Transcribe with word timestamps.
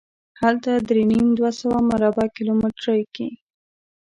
هلته 0.41 0.71
درې 0.89 1.03
نیم 1.11 1.27
سوه 1.59 1.77
مربع 1.89 2.27
کیلومترۍ 2.35 3.03
کې. 3.15 3.29